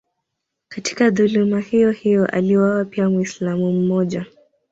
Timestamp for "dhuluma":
1.09-1.59